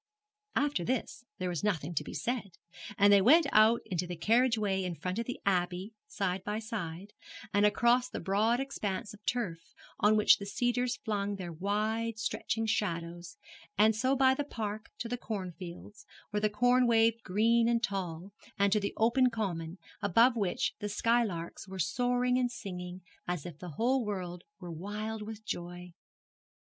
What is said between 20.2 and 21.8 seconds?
which the skylarks were